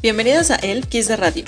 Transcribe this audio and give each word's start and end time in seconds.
Bienvenidos 0.00 0.52
a 0.52 0.54
El 0.54 0.86
Kiss 0.86 1.08
de 1.08 1.16
Radio. 1.16 1.44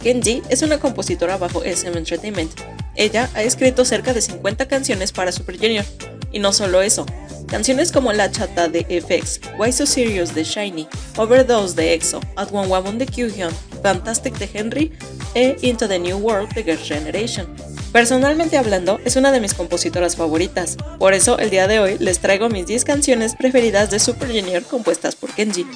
Kenji 0.00 0.40
es 0.48 0.62
una 0.62 0.78
compositora 0.78 1.36
bajo 1.36 1.64
SM 1.64 1.98
Entertainment. 1.98 2.52
Ella 2.94 3.28
ha 3.34 3.42
escrito 3.42 3.84
cerca 3.84 4.12
de 4.14 4.20
50 4.20 4.68
canciones 4.68 5.10
para 5.10 5.32
Super 5.32 5.56
Junior. 5.56 5.84
Y 6.30 6.38
no 6.38 6.52
solo 6.52 6.80
eso, 6.80 7.04
canciones 7.48 7.90
como 7.90 8.12
La 8.12 8.30
Chata 8.30 8.68
de 8.68 8.84
FX, 8.84 9.40
Why 9.58 9.72
So 9.72 9.84
Serious 9.84 10.32
de 10.32 10.44
Shiny, 10.44 10.86
Overdose 11.16 11.74
de 11.74 11.94
EXO, 11.94 12.20
At 12.36 12.52
One 12.52 12.68
Woman 12.68 12.98
de 12.98 13.06
Kyuhyun, 13.06 13.50
Fantastic 13.82 14.38
de 14.38 14.48
Henry 14.54 14.92
e 15.34 15.56
Into 15.62 15.88
the 15.88 15.98
New 15.98 16.18
World 16.18 16.54
de 16.54 16.62
Girls' 16.62 16.86
Generation. 16.86 17.48
Personalmente 17.90 18.58
hablando, 18.58 19.00
es 19.04 19.16
una 19.16 19.32
de 19.32 19.40
mis 19.40 19.54
compositoras 19.54 20.14
favoritas, 20.14 20.76
por 21.00 21.14
eso 21.14 21.36
el 21.40 21.50
día 21.50 21.66
de 21.66 21.80
hoy 21.80 21.96
les 21.98 22.20
traigo 22.20 22.48
mis 22.48 22.66
10 22.66 22.84
canciones 22.84 23.34
preferidas 23.34 23.90
de 23.90 23.98
Super 23.98 24.28
Junior 24.28 24.62
compuestas 24.62 25.16
por 25.16 25.32
Kenji. 25.32 25.66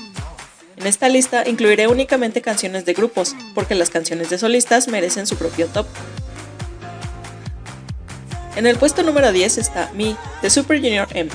En 0.81 0.87
esta 0.87 1.11
lista 1.11 1.47
incluiré 1.47 1.89
únicamente 1.89 2.41
canciones 2.41 2.87
de 2.87 2.95
grupos, 2.95 3.37
porque 3.55 3.75
las 3.75 3.91
canciones 3.91 4.31
de 4.31 4.39
solistas 4.39 4.89
merecen 4.89 5.27
su 5.27 5.37
propio 5.37 5.67
top. 5.67 5.87
En 8.57 8.67
el 8.67 8.79
puesto 8.79 9.03
número 9.03 9.31
10 9.31 9.59
está 9.59 9.91
Me, 9.95 10.17
de 10.41 10.49
Super 10.49 10.79
Junior 10.79 11.07
M. 11.13 11.31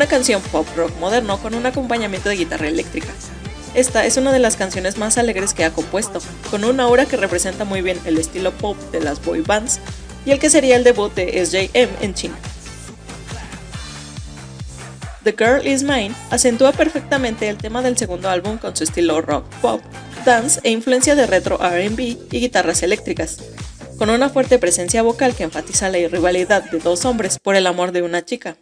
una 0.00 0.08
canción 0.08 0.40
pop 0.40 0.66
rock 0.76 0.96
moderno 0.98 1.36
con 1.42 1.54
un 1.54 1.66
acompañamiento 1.66 2.30
de 2.30 2.36
guitarra 2.36 2.68
eléctrica. 2.68 3.08
Esta 3.74 4.06
es 4.06 4.16
una 4.16 4.32
de 4.32 4.38
las 4.38 4.56
canciones 4.56 4.96
más 4.96 5.18
alegres 5.18 5.52
que 5.52 5.62
ha 5.62 5.74
compuesto, 5.74 6.20
con 6.50 6.64
una 6.64 6.84
aura 6.84 7.04
que 7.04 7.18
representa 7.18 7.66
muy 7.66 7.82
bien 7.82 7.98
el 8.06 8.16
estilo 8.16 8.50
pop 8.50 8.78
de 8.92 9.00
las 9.00 9.22
boy 9.22 9.42
bands 9.42 9.78
y 10.24 10.30
el 10.30 10.38
que 10.38 10.48
sería 10.48 10.76
el 10.76 10.84
debut 10.84 11.12
de 11.14 11.44
SJM 11.44 12.02
en 12.02 12.14
China. 12.14 12.34
The 15.22 15.34
Girl 15.36 15.66
Is 15.66 15.82
Mine 15.82 16.14
acentúa 16.30 16.72
perfectamente 16.72 17.50
el 17.50 17.58
tema 17.58 17.82
del 17.82 17.98
segundo 17.98 18.30
álbum 18.30 18.56
con 18.56 18.74
su 18.74 18.84
estilo 18.84 19.20
rock, 19.20 19.44
pop, 19.56 19.82
dance 20.24 20.60
e 20.62 20.70
influencia 20.70 21.14
de 21.14 21.26
retro 21.26 21.58
RB 21.58 22.00
y 22.00 22.40
guitarras 22.40 22.82
eléctricas, 22.82 23.36
con 23.98 24.08
una 24.08 24.30
fuerte 24.30 24.58
presencia 24.58 25.02
vocal 25.02 25.34
que 25.34 25.44
enfatiza 25.44 25.90
la 25.90 25.98
rivalidad 26.08 26.70
de 26.70 26.78
dos 26.78 27.04
hombres 27.04 27.38
por 27.38 27.54
el 27.54 27.66
amor 27.66 27.92
de 27.92 28.00
una 28.00 28.24
chica. 28.24 28.56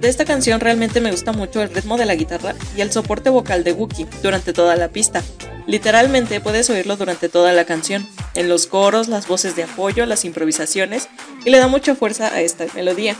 De 0.00 0.08
esta 0.08 0.24
canción 0.24 0.60
realmente 0.60 1.02
me 1.02 1.10
gusta 1.10 1.32
mucho 1.32 1.60
el 1.60 1.68
ritmo 1.74 1.98
de 1.98 2.06
la 2.06 2.14
guitarra 2.14 2.54
y 2.74 2.80
el 2.80 2.90
soporte 2.90 3.28
vocal 3.28 3.64
de 3.64 3.72
Wookie 3.72 4.06
durante 4.22 4.54
toda 4.54 4.74
la 4.74 4.88
pista. 4.88 5.22
Literalmente 5.66 6.40
puedes 6.40 6.70
oírlo 6.70 6.96
durante 6.96 7.28
toda 7.28 7.52
la 7.52 7.66
canción, 7.66 8.08
en 8.34 8.48
los 8.48 8.66
coros, 8.66 9.08
las 9.08 9.28
voces 9.28 9.56
de 9.56 9.64
apoyo, 9.64 10.06
las 10.06 10.24
improvisaciones, 10.24 11.08
y 11.44 11.50
le 11.50 11.58
da 11.58 11.68
mucha 11.68 11.94
fuerza 11.94 12.34
a 12.34 12.40
esta 12.40 12.64
melodía. 12.74 13.14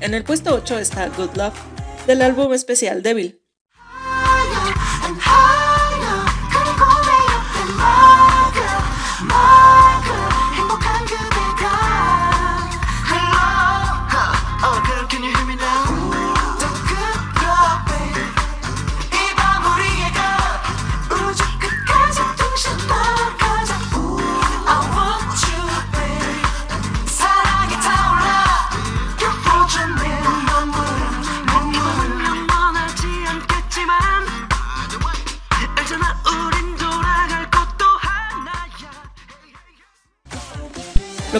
En 0.00 0.14
el 0.14 0.24
puesto 0.24 0.54
8 0.54 0.78
está 0.78 1.08
Good 1.08 1.36
Love, 1.36 1.54
del 2.06 2.22
álbum 2.22 2.54
especial 2.54 3.02
Devil. 3.02 3.45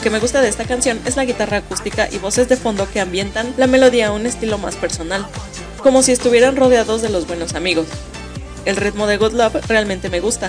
Que 0.06 0.10
me 0.10 0.20
gusta 0.20 0.40
de 0.40 0.48
esta 0.48 0.64
canción 0.64 1.00
es 1.04 1.16
la 1.16 1.24
guitarra 1.24 1.56
acústica 1.56 2.08
y 2.08 2.18
voces 2.18 2.48
de 2.48 2.56
fondo 2.56 2.88
que 2.88 3.00
ambientan 3.00 3.52
la 3.56 3.66
melodía 3.66 4.06
a 4.06 4.12
un 4.12 4.24
estilo 4.24 4.56
más 4.56 4.76
personal, 4.76 5.26
como 5.82 6.00
si 6.00 6.12
estuvieran 6.12 6.54
rodeados 6.54 7.02
de 7.02 7.08
los 7.08 7.26
buenos 7.26 7.54
amigos. 7.54 7.88
El 8.66 8.76
ritmo 8.76 9.08
de 9.08 9.16
Good 9.16 9.32
Love 9.32 9.66
realmente 9.66 10.08
me 10.08 10.20
gusta. 10.20 10.48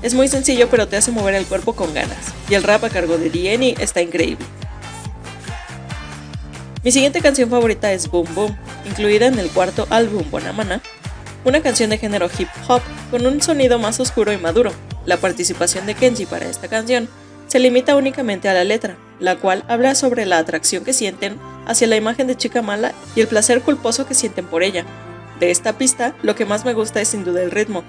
Es 0.00 0.14
muy 0.14 0.26
sencillo 0.28 0.70
pero 0.70 0.88
te 0.88 0.96
hace 0.96 1.10
mover 1.12 1.34
el 1.34 1.44
cuerpo 1.44 1.74
con 1.74 1.92
ganas, 1.92 2.32
y 2.48 2.54
el 2.54 2.62
rap 2.62 2.82
a 2.82 2.88
cargo 2.88 3.18
de 3.18 3.28
D.N.E. 3.28 3.74
está 3.78 4.00
increíble. 4.00 4.46
Mi 6.82 6.90
siguiente 6.90 7.20
canción 7.20 7.50
favorita 7.50 7.92
es 7.92 8.08
Boom 8.08 8.34
Boom, 8.34 8.56
incluida 8.86 9.26
en 9.26 9.38
el 9.38 9.50
cuarto 9.50 9.86
álbum 9.90 10.24
Bonamana, 10.30 10.80
una 11.44 11.60
canción 11.60 11.90
de 11.90 11.98
género 11.98 12.30
hip 12.38 12.48
hop 12.68 12.80
con 13.10 13.26
un 13.26 13.42
sonido 13.42 13.78
más 13.78 14.00
oscuro 14.00 14.32
y 14.32 14.38
maduro. 14.38 14.72
La 15.04 15.18
participación 15.18 15.84
de 15.84 15.92
Kenji 15.94 16.24
para 16.24 16.48
esta 16.48 16.68
canción 16.68 17.06
se 17.54 17.60
limita 17.60 17.94
únicamente 17.94 18.48
a 18.48 18.52
la 18.52 18.64
letra, 18.64 18.96
la 19.20 19.36
cual 19.36 19.62
habla 19.68 19.94
sobre 19.94 20.26
la 20.26 20.38
atracción 20.38 20.82
que 20.82 20.92
sienten 20.92 21.38
hacia 21.66 21.86
la 21.86 21.94
imagen 21.94 22.26
de 22.26 22.36
chica 22.36 22.62
mala 22.62 22.92
y 23.14 23.20
el 23.20 23.28
placer 23.28 23.62
culposo 23.62 24.08
que 24.08 24.14
sienten 24.14 24.44
por 24.44 24.64
ella. 24.64 24.84
De 25.38 25.52
esta 25.52 25.78
pista, 25.78 26.16
lo 26.22 26.34
que 26.34 26.46
más 26.46 26.64
me 26.64 26.72
gusta 26.72 27.00
es 27.00 27.06
sin 27.06 27.22
duda 27.22 27.44
el 27.44 27.52
ritmo, 27.52 27.84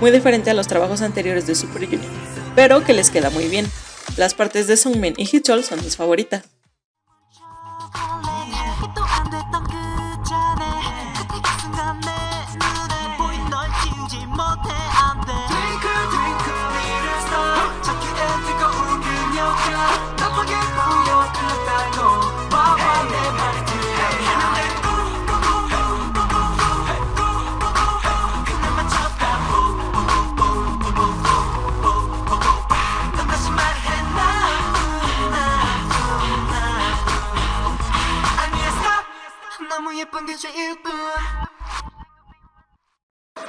muy 0.00 0.10
diferente 0.10 0.50
a 0.50 0.54
los 0.54 0.66
trabajos 0.66 1.00
anteriores 1.00 1.46
de 1.46 1.54
Super 1.54 1.84
Junior, 1.84 2.10
pero 2.56 2.82
que 2.82 2.92
les 2.92 3.10
queda 3.10 3.30
muy 3.30 3.46
bien. 3.46 3.70
Las 4.16 4.34
partes 4.34 4.66
de 4.66 4.76
Sungmin 4.76 5.14
y 5.16 5.28
Hichol 5.32 5.62
son 5.62 5.80
mis 5.84 5.96
favoritas. 5.96 6.53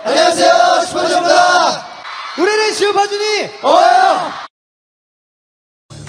안녕하세요 0.04 0.82
슈퍼주입니다 0.86 1.86
우리는 2.38 2.74
슈퍼주니 2.74 3.50
어! 3.64 4.45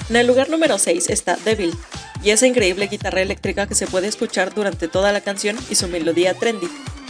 En 0.09 0.15
el 0.15 0.27
lugar 0.27 0.49
número 0.49 0.77
6 0.77 1.09
está 1.09 1.37
Devil, 1.43 1.73
y 2.23 2.29
esa 2.29 2.47
increíble 2.47 2.87
guitarra 2.87 3.21
eléctrica 3.21 3.67
que 3.67 3.75
se 3.75 3.87
puede 3.87 4.07
escuchar 4.07 4.53
durante 4.53 4.87
toda 4.87 5.11
la 5.11 5.21
canción 5.21 5.57
y 5.69 5.75
su 5.75 5.87
melodía 5.89 6.33
trendy. 6.33 6.67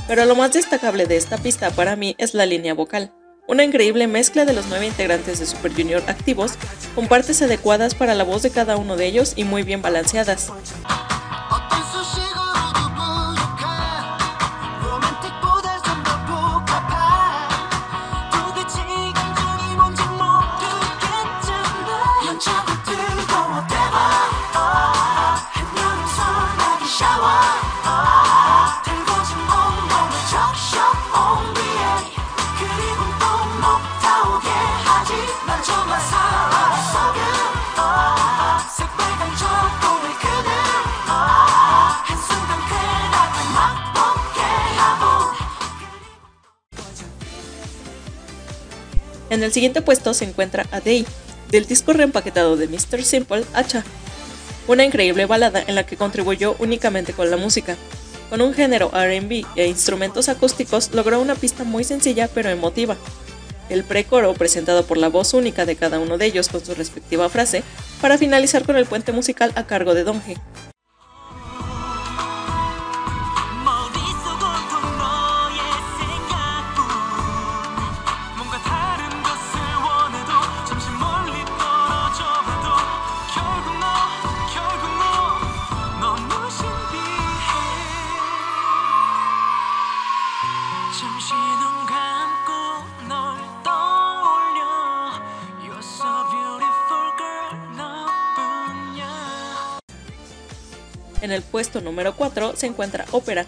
Pero 0.08 0.26
lo 0.26 0.36
más 0.36 0.54
destacable 0.54 1.06
de 1.06 1.18
esta 1.18 1.38
pista 1.38 1.70
para 1.70 1.96
mí 1.96 2.16
es 2.18 2.34
la 2.34 2.46
línea 2.46 2.74
vocal, 2.74 3.14
una 3.48 3.64
increíble 3.64 4.08
mezcla 4.08 4.46
de 4.46 4.54
los 4.54 4.66
nueve 4.68 4.88
integrantes 4.88 5.40
de 5.40 5.46
Super 5.46 5.74
Junior 5.74 6.04
activos, 6.08 6.54
con 6.96 7.08
partes 7.08 7.42
adecuadas 7.42 7.96
para 7.96 8.16
la 8.16 8.24
voz 8.24 8.42
de 8.42 8.50
cada 8.50 8.78
uno 8.78 8.98
de 8.98 9.06
ellos 9.06 9.34
y 9.36 9.44
muy 9.44 9.64
bien 9.64 9.82
balanceadas. 9.82 10.52
El 49.48 49.54
siguiente 49.54 49.82
puesto 49.82 50.14
se 50.14 50.26
encuentra 50.26 50.66
A 50.72 50.82
Day, 50.82 51.06
del 51.50 51.66
disco 51.66 51.94
reempaquetado 51.94 52.58
de 52.58 52.68
Mr. 52.68 53.02
Simple, 53.02 53.46
Hacha, 53.54 53.84
una 54.68 54.84
increíble 54.84 55.26
balada 55.26 55.64
en 55.66 55.76
la 55.76 55.86
que 55.86 55.96
contribuyó 55.96 56.58
únicamente 56.60 57.14
con 57.14 57.32
la 57.32 57.38
música. 57.38 57.78
Con 58.30 58.42
un 58.42 58.54
género 58.54 58.90
RB 58.90 59.46
e 59.56 59.68
instrumentos 59.68 60.28
acústicos 60.28 60.92
logró 60.94 61.22
una 61.22 61.36
pista 61.36 61.64
muy 61.64 61.86
sencilla 61.86 62.28
pero 62.28 62.50
emotiva. 62.50 62.98
El 63.70 63.86
precoro 63.86 64.34
presentado 64.34 64.86
por 64.86 64.98
la 64.98 65.08
voz 65.08 65.34
única 65.34 65.66
de 65.66 65.78
cada 65.78 66.00
uno 66.00 66.18
de 66.18 66.26
ellos 66.26 66.50
con 66.50 66.64
su 66.64 66.76
respectiva 66.76 67.30
frase, 67.30 67.64
para 68.02 68.18
finalizar 68.18 68.66
con 68.66 68.76
el 68.76 68.86
puente 68.86 69.14
musical 69.14 69.54
a 69.56 69.66
cargo 69.66 69.94
de 69.94 70.04
Donge. 70.04 70.36
En 101.28 101.34
el 101.34 101.42
puesto 101.42 101.82
número 101.82 102.16
4 102.16 102.54
se 102.56 102.68
encuentra 102.68 103.04
Ópera. 103.12 103.46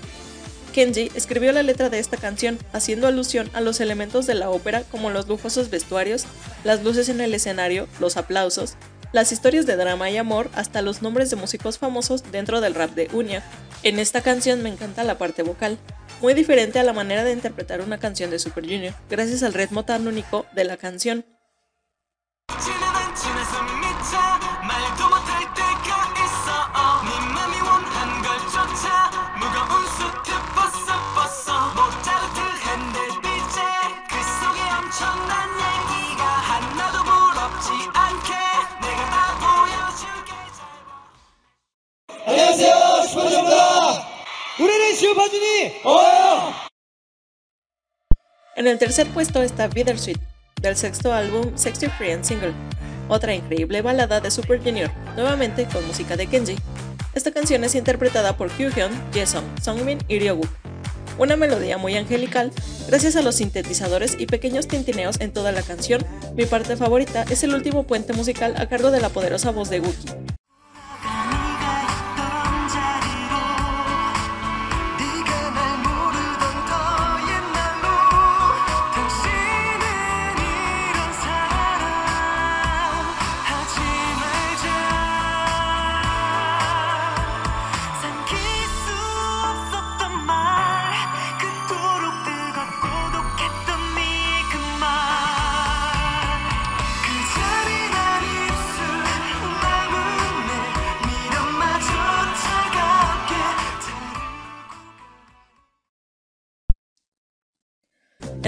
Kenji 0.73 1.11
escribió 1.15 1.53
la 1.53 1.63
letra 1.63 1.89
de 1.89 1.99
esta 1.99 2.17
canción 2.17 2.59
haciendo 2.73 3.07
alusión 3.07 3.49
a 3.53 3.61
los 3.61 3.79
elementos 3.79 4.27
de 4.27 4.35
la 4.35 4.49
ópera 4.49 4.83
como 4.91 5.09
los 5.09 5.29
lujosos 5.29 5.69
vestuarios, 5.69 6.25
las 6.65 6.83
luces 6.83 7.07
en 7.07 7.21
el 7.21 7.33
escenario, 7.33 7.87
los 8.01 8.17
aplausos, 8.17 8.75
las 9.13 9.31
historias 9.31 9.65
de 9.65 9.77
drama 9.77 10.09
y 10.09 10.17
amor, 10.17 10.49
hasta 10.55 10.81
los 10.81 11.01
nombres 11.01 11.29
de 11.29 11.37
músicos 11.37 11.77
famosos 11.77 12.29
dentro 12.33 12.59
del 12.59 12.75
rap 12.75 12.91
de 12.95 13.07
Unia. 13.13 13.43
En 13.83 13.97
esta 13.97 14.19
canción 14.19 14.61
me 14.61 14.67
encanta 14.67 15.05
la 15.05 15.17
parte 15.17 15.41
vocal, 15.41 15.77
muy 16.19 16.33
diferente 16.33 16.79
a 16.79 16.83
la 16.83 16.91
manera 16.91 17.23
de 17.23 17.31
interpretar 17.31 17.79
una 17.79 17.97
canción 17.97 18.29
de 18.29 18.39
Super 18.39 18.65
Junior, 18.65 18.93
gracias 19.09 19.41
al 19.41 19.53
ritmo 19.53 19.85
tan 19.85 20.05
único 20.05 20.45
de 20.53 20.65
la 20.65 20.75
canción. 20.75 21.23
En 48.55 48.67
el 48.67 48.77
tercer 48.77 49.07
puesto 49.07 49.41
está 49.41 49.67
Bittersweet, 49.67 50.19
del 50.61 50.75
sexto 50.75 51.13
álbum 51.13 51.57
Sexy 51.57 51.87
Free 51.87 52.11
and 52.11 52.23
Single, 52.23 52.53
otra 53.07 53.33
increíble 53.33 53.81
balada 53.81 54.19
de 54.19 54.29
Super 54.29 54.61
Junior, 54.61 54.91
nuevamente 55.15 55.65
con 55.65 55.85
música 55.87 56.15
de 56.17 56.27
Kenji. 56.27 56.57
Esta 57.15 57.31
canción 57.31 57.63
es 57.63 57.75
interpretada 57.75 58.37
por 58.37 58.51
Kyuhyun, 58.51 58.91
Jason, 59.13 59.43
Songmin 59.61 59.99
y 60.07 60.19
Ryoguk. 60.19 60.49
Una 61.17 61.35
melodía 61.35 61.77
muy 61.77 61.95
angelical, 61.97 62.51
gracias 62.87 63.15
a 63.15 63.21
los 63.21 63.35
sintetizadores 63.35 64.15
y 64.19 64.25
pequeños 64.25 64.67
tintineos 64.67 65.19
en 65.19 65.33
toda 65.33 65.51
la 65.51 65.63
canción, 65.63 66.05
mi 66.35 66.45
parte 66.45 66.75
favorita 66.75 67.23
es 67.29 67.43
el 67.43 67.53
último 67.55 67.83
puente 67.83 68.13
musical 68.13 68.55
a 68.57 68.67
cargo 68.67 68.91
de 68.91 69.01
la 69.01 69.09
poderosa 69.09 69.51
voz 69.51 69.69
de 69.69 69.79
Wookie. 69.79 70.28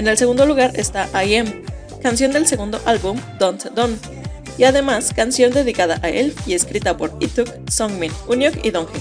En 0.01 0.07
el 0.07 0.17
segundo 0.17 0.47
lugar 0.47 0.71
está 0.73 1.07
I 1.23 1.35
Am, 1.35 1.61
canción 2.01 2.31
del 2.31 2.47
segundo 2.47 2.81
álbum 2.85 3.19
Don't 3.37 3.65
Don, 3.75 3.99
y 4.57 4.63
además 4.63 5.13
canción 5.15 5.53
dedicada 5.53 5.99
a 6.01 6.09
él 6.09 6.33
y 6.47 6.55
escrita 6.55 6.97
por 6.97 7.15
Ituk, 7.19 7.47
Songmin, 7.69 8.11
Unyok 8.27 8.65
y 8.65 8.71
Donghae. 8.71 8.99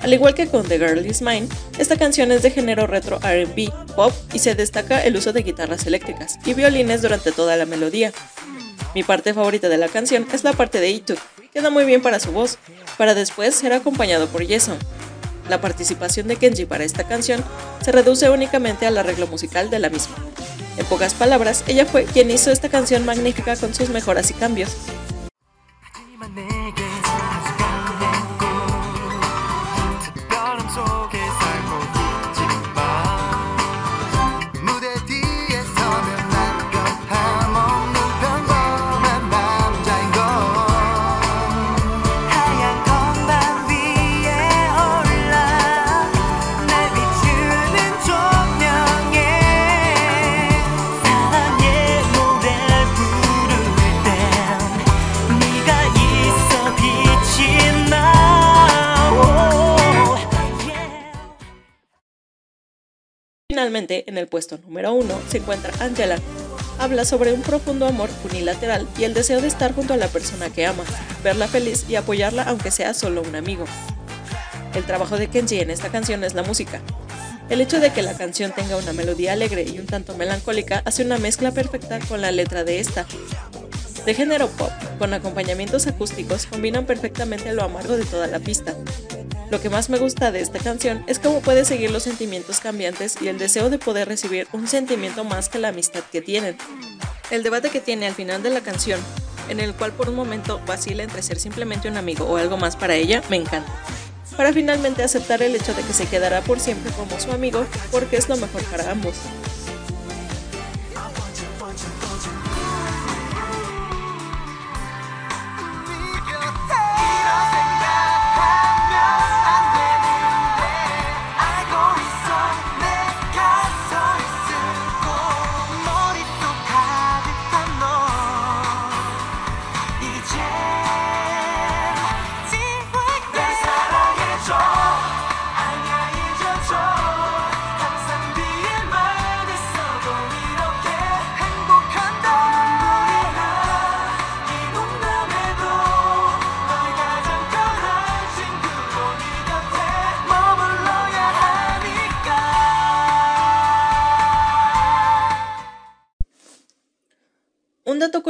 Al 0.00 0.14
igual 0.14 0.32
que 0.32 0.46
con 0.46 0.66
The 0.66 0.78
Girl 0.78 1.04
Is 1.04 1.20
Mine, 1.20 1.48
esta 1.76 1.98
canción 1.98 2.32
es 2.32 2.40
de 2.40 2.50
género 2.50 2.86
retro 2.86 3.18
RB, 3.18 3.70
pop 3.94 4.14
y 4.32 4.38
se 4.38 4.54
destaca 4.54 5.04
el 5.04 5.18
uso 5.18 5.34
de 5.34 5.42
guitarras 5.42 5.86
eléctricas 5.86 6.38
y 6.46 6.54
violines 6.54 7.02
durante 7.02 7.30
toda 7.30 7.58
la 7.58 7.66
melodía. 7.66 8.10
Mi 8.94 9.02
parte 9.02 9.34
favorita 9.34 9.68
de 9.68 9.76
la 9.76 9.88
canción 9.88 10.26
es 10.32 10.44
la 10.44 10.54
parte 10.54 10.80
de 10.80 10.88
Ituk, 10.88 11.18
queda 11.52 11.68
muy 11.68 11.84
bien 11.84 12.00
para 12.00 12.20
su 12.20 12.32
voz, 12.32 12.56
para 12.96 13.12
después 13.12 13.54
ser 13.54 13.74
acompañado 13.74 14.28
por 14.28 14.48
Jason, 14.48 14.78
la 15.50 15.60
participación 15.60 16.28
de 16.28 16.36
Kenji 16.36 16.64
para 16.64 16.84
esta 16.84 17.04
canción 17.04 17.44
se 17.84 17.92
reduce 17.92 18.30
únicamente 18.30 18.86
al 18.86 18.96
arreglo 18.96 19.26
musical 19.26 19.68
de 19.68 19.80
la 19.80 19.90
misma. 19.90 20.14
En 20.78 20.86
pocas 20.86 21.12
palabras, 21.12 21.64
ella 21.66 21.84
fue 21.84 22.04
quien 22.04 22.30
hizo 22.30 22.50
esta 22.50 22.70
canción 22.70 23.04
magnífica 23.04 23.56
con 23.56 23.74
sus 23.74 23.90
mejoras 23.90 24.30
y 24.30 24.34
cambios. 24.34 24.76
En 63.76 64.18
el 64.18 64.26
puesto 64.26 64.58
número 64.66 64.92
1 64.94 65.14
se 65.28 65.38
encuentra 65.38 65.72
Angela. 65.78 66.16
Habla 66.80 67.04
sobre 67.04 67.32
un 67.32 67.42
profundo 67.42 67.86
amor 67.86 68.10
unilateral 68.28 68.88
y 68.98 69.04
el 69.04 69.14
deseo 69.14 69.40
de 69.40 69.46
estar 69.46 69.72
junto 69.72 69.94
a 69.94 69.96
la 69.96 70.08
persona 70.08 70.50
que 70.50 70.66
ama, 70.66 70.82
verla 71.22 71.46
feliz 71.46 71.84
y 71.88 71.94
apoyarla 71.94 72.42
aunque 72.42 72.72
sea 72.72 72.94
solo 72.94 73.22
un 73.22 73.36
amigo. 73.36 73.66
El 74.74 74.84
trabajo 74.84 75.16
de 75.18 75.28
Kenji 75.28 75.60
en 75.60 75.70
esta 75.70 75.88
canción 75.88 76.24
es 76.24 76.34
la 76.34 76.42
música. 76.42 76.80
El 77.48 77.60
hecho 77.60 77.78
de 77.78 77.92
que 77.92 78.02
la 78.02 78.14
canción 78.14 78.52
tenga 78.52 78.76
una 78.76 78.92
melodía 78.92 79.34
alegre 79.34 79.62
y 79.62 79.78
un 79.78 79.86
tanto 79.86 80.16
melancólica 80.16 80.82
hace 80.84 81.04
una 81.04 81.18
mezcla 81.18 81.52
perfecta 81.52 82.00
con 82.00 82.20
la 82.20 82.32
letra 82.32 82.64
de 82.64 82.80
esta. 82.80 83.06
De 84.04 84.14
género 84.14 84.48
pop, 84.48 84.70
con 84.98 85.14
acompañamientos 85.14 85.86
acústicos, 85.86 86.46
combinan 86.46 86.86
perfectamente 86.86 87.52
lo 87.52 87.62
amargo 87.62 87.96
de 87.96 88.04
toda 88.04 88.26
la 88.26 88.40
pista. 88.40 88.74
Lo 89.50 89.60
que 89.60 89.68
más 89.68 89.90
me 89.90 89.98
gusta 89.98 90.30
de 90.30 90.40
esta 90.40 90.60
canción 90.60 91.02
es 91.08 91.18
cómo 91.18 91.40
puede 91.40 91.64
seguir 91.64 91.90
los 91.90 92.04
sentimientos 92.04 92.60
cambiantes 92.60 93.16
y 93.20 93.28
el 93.28 93.38
deseo 93.38 93.68
de 93.68 93.78
poder 93.78 94.06
recibir 94.06 94.46
un 94.52 94.68
sentimiento 94.68 95.24
más 95.24 95.48
que 95.48 95.58
la 95.58 95.68
amistad 95.68 96.04
que 96.12 96.22
tienen. 96.22 96.56
El 97.30 97.42
debate 97.42 97.70
que 97.70 97.80
tiene 97.80 98.06
al 98.06 98.14
final 98.14 98.42
de 98.42 98.50
la 98.50 98.60
canción, 98.60 99.00
en 99.48 99.58
el 99.58 99.74
cual 99.74 99.92
por 99.92 100.08
un 100.08 100.14
momento 100.14 100.60
vacila 100.66 101.02
entre 101.02 101.22
ser 101.22 101.40
simplemente 101.40 101.88
un 101.88 101.96
amigo 101.96 102.26
o 102.26 102.36
algo 102.36 102.56
más 102.56 102.76
para 102.76 102.94
ella, 102.94 103.22
me 103.28 103.36
encanta 103.36 103.72
para 104.36 104.54
finalmente 104.54 105.02
aceptar 105.02 105.42
el 105.42 105.54
hecho 105.54 105.74
de 105.74 105.82
que 105.82 105.92
se 105.92 106.06
quedará 106.06 106.40
por 106.40 106.60
siempre 106.60 106.90
como 106.92 107.20
su 107.20 107.30
amigo 107.30 107.66
porque 107.90 108.16
es 108.16 108.26
lo 108.26 108.38
mejor 108.38 108.62
para 108.64 108.90
ambos. 108.90 109.14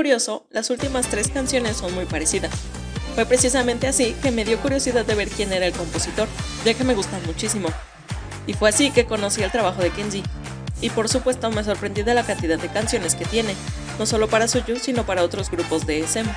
Curioso, 0.00 0.46
las 0.48 0.70
últimas 0.70 1.08
tres 1.08 1.28
canciones 1.28 1.76
son 1.76 1.94
muy 1.94 2.06
parecidas. 2.06 2.50
Fue 3.14 3.26
precisamente 3.26 3.86
así 3.86 4.16
que 4.22 4.30
me 4.30 4.46
dio 4.46 4.58
curiosidad 4.58 5.04
de 5.04 5.14
ver 5.14 5.28
quién 5.28 5.52
era 5.52 5.66
el 5.66 5.74
compositor, 5.74 6.26
ya 6.64 6.72
que 6.72 6.84
me 6.84 6.94
gustan 6.94 7.20
muchísimo. 7.26 7.68
Y 8.46 8.54
fue 8.54 8.70
así 8.70 8.92
que 8.92 9.04
conocí 9.04 9.42
el 9.42 9.50
trabajo 9.50 9.82
de 9.82 9.90
Kenji. 9.90 10.22
Y 10.80 10.88
por 10.88 11.10
supuesto 11.10 11.50
me 11.50 11.62
sorprendí 11.64 12.02
de 12.02 12.14
la 12.14 12.24
cantidad 12.24 12.58
de 12.58 12.68
canciones 12.68 13.14
que 13.14 13.26
tiene, 13.26 13.54
no 13.98 14.06
solo 14.06 14.26
para 14.26 14.48
Suyu, 14.48 14.78
sino 14.78 15.04
para 15.04 15.22
otros 15.22 15.50
grupos 15.50 15.86
de 15.86 16.00
SM. 16.00 16.30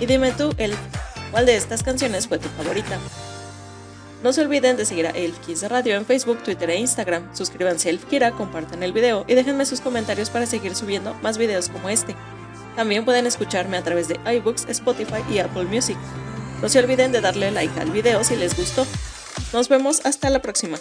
Y 0.00 0.06
dime 0.06 0.32
tú, 0.32 0.52
el, 0.58 0.74
¿cuál 1.30 1.46
de 1.46 1.54
estas 1.54 1.84
canciones 1.84 2.26
fue 2.26 2.40
tu 2.40 2.48
favorita? 2.48 2.98
No 4.24 4.32
se 4.32 4.40
olviden 4.40 4.76
de 4.76 4.84
seguir 4.84 5.06
a 5.06 5.10
Elf 5.10 5.38
Kiss 5.46 5.62
Radio 5.68 5.94
en 5.94 6.04
Facebook, 6.04 6.42
Twitter 6.42 6.68
e 6.70 6.80
Instagram. 6.80 7.32
Suscríbanse 7.32 7.90
a 7.90 7.92
Elf 7.92 8.06
Kira, 8.06 8.32
compartan 8.32 8.82
el 8.82 8.92
video 8.92 9.24
y 9.28 9.34
déjenme 9.34 9.66
sus 9.66 9.80
comentarios 9.80 10.30
para 10.30 10.46
seguir 10.46 10.74
subiendo 10.74 11.14
más 11.22 11.38
videos 11.38 11.68
como 11.68 11.88
este. 11.90 12.16
También 12.78 13.04
pueden 13.04 13.26
escucharme 13.26 13.76
a 13.76 13.82
través 13.82 14.06
de 14.06 14.20
iBooks, 14.36 14.66
Spotify 14.68 15.24
y 15.28 15.40
Apple 15.40 15.64
Music. 15.64 15.96
No 16.62 16.68
se 16.68 16.78
olviden 16.78 17.10
de 17.10 17.20
darle 17.20 17.50
like 17.50 17.80
al 17.80 17.90
video 17.90 18.22
si 18.22 18.36
les 18.36 18.56
gustó. 18.56 18.86
Nos 19.52 19.68
vemos 19.68 20.00
hasta 20.06 20.30
la 20.30 20.40
próxima. 20.40 20.78